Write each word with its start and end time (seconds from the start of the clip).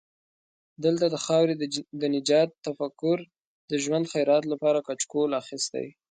دلته 0.85 1.05
د 1.09 1.15
خاورې 1.25 1.53
د 2.01 2.03
نجات 2.15 2.49
تفکر 2.65 3.17
د 3.71 3.71
ژوند 3.83 4.05
خیرات 4.13 4.43
لپاره 4.51 4.79
کچکول 4.87 5.29
اخستی. 5.41 5.87